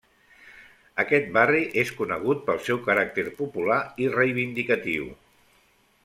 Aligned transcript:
Aquest 1.03 1.27
barri 1.35 1.59
és 1.81 1.91
conegut 1.99 2.41
pel 2.47 2.59
seu 2.69 2.79
caràcter 2.89 3.25
popular 3.41 3.77
i 4.05 4.09
reivindicatiu. 4.17 5.05